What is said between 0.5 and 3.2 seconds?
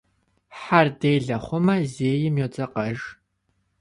Хьэр делэ хъумэ зейм йодзэкъэж.